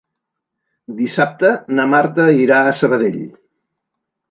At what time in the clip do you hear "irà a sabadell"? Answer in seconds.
2.47-3.23